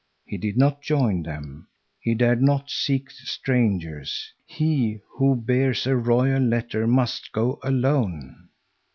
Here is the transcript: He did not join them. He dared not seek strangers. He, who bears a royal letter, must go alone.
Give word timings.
He 0.25 0.39
did 0.39 0.57
not 0.57 0.81
join 0.81 1.21
them. 1.21 1.67
He 1.99 2.15
dared 2.15 2.41
not 2.41 2.71
seek 2.71 3.11
strangers. 3.11 4.33
He, 4.47 5.01
who 5.19 5.35
bears 5.35 5.85
a 5.85 5.95
royal 5.95 6.41
letter, 6.41 6.87
must 6.87 7.31
go 7.31 7.59
alone. 7.61 8.49